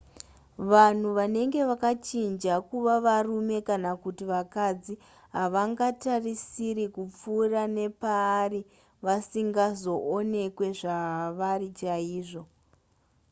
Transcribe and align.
vanhu 0.71 1.09
vanenge 1.17 1.59
vakachinja 1.69 2.53
kuva 2.69 2.93
varume 3.07 3.57
kana 3.67 3.91
kuti 4.03 4.23
vakadzi 4.33 4.93
havangatarisiri 5.37 6.85
kupfuura 6.95 7.63
nepaari 7.77 8.61
vasingazoonekwe 9.05 10.67
zvavari 10.79 11.69
chaizvo 11.79 12.41